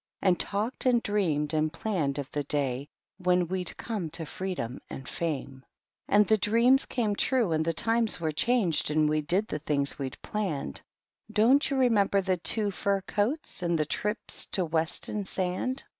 And 0.19 0.39
talked 0.39 0.87
and 0.87 1.03
dreamed 1.03 1.53
and 1.53 1.71
planned 1.71 2.17
of 2.17 2.31
the 2.31 2.41
day 2.41 2.87
when 3.19 3.47
we'd 3.47 3.77
come 3.77 4.09
to 4.17 4.25
freedom 4.25 4.81
and 4.89 5.07
fame. 5.07 5.63
And 6.07 6.25
the 6.27 6.39
dreams 6.39 6.87
came 6.87 7.15
true, 7.15 7.51
and 7.51 7.63
the 7.63 7.71
times 7.73 8.19
were 8.19 8.31
changed, 8.31 8.89
and 8.89 9.07
we 9.07 9.21
did 9.21 9.47
the 9.47 9.59
things 9.59 9.99
we'd 9.99 10.19
planned— 10.23 10.81
(Don't 11.31 11.69
you 11.69 11.77
remember 11.77 12.19
the 12.19 12.37
two 12.37 12.71
Fur 12.71 13.01
Coats, 13.01 13.61
and 13.61 13.77
the 13.77 13.85
trips 13.85 14.47
to 14.47 14.65
Weston 14.65 15.23
sand?) 15.25 15.83